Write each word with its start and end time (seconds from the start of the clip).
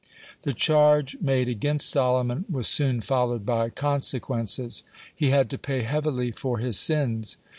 (81) 0.39 0.39
The 0.41 0.53
charge 0.53 1.17
made 1.21 1.47
against 1.47 1.87
Solomon 1.87 2.45
was 2.49 2.65
soon 2.67 3.01
followed 3.01 3.45
by 3.45 3.69
consequences. 3.69 4.83
He 5.15 5.29
had 5.29 5.47
to 5.51 5.59
pay 5.59 5.83
heavily 5.83 6.31
for 6.31 6.57
his 6.57 6.79
sins. 6.79 7.37